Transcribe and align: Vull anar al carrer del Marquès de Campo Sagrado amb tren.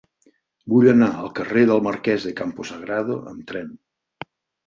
Vull 0.73 0.87
anar 0.93 1.09
al 1.23 1.27
carrer 1.39 1.65
del 1.71 1.83
Marquès 1.87 2.25
de 2.29 2.33
Campo 2.41 2.65
Sagrado 2.69 3.17
amb 3.33 3.43
tren. 3.53 3.69